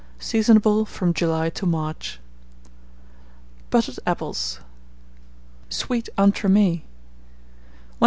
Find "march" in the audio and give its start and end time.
1.67-2.19